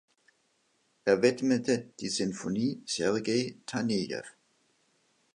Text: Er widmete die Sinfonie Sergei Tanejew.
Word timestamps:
Er 1.05 1.21
widmete 1.21 1.91
die 1.99 2.09
Sinfonie 2.09 2.81
Sergei 2.87 3.57
Tanejew. 3.67 4.23